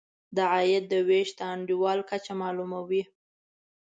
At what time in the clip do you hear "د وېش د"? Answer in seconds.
0.91-1.39